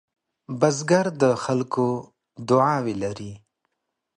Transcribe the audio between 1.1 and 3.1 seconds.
د خلکو دعاوې